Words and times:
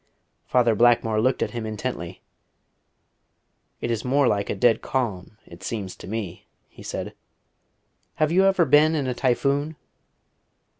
Father 0.47 0.73
Blackmore 0.73 1.21
looked 1.21 1.43
at 1.43 1.51
him 1.51 1.63
intently. 1.63 2.23
"It 3.81 3.91
is 3.91 4.03
more 4.03 4.27
like 4.27 4.49
a 4.49 4.55
dead 4.55 4.81
calm, 4.81 5.37
it 5.45 5.61
seems 5.61 5.95
to 5.97 6.07
me," 6.07 6.47
he 6.69 6.81
said. 6.81 7.13
"Have 8.15 8.31
you 8.31 8.45
ever 8.45 8.65
been 8.65 8.95
in 8.95 9.05
a 9.05 9.13
typhoon?" 9.13 9.75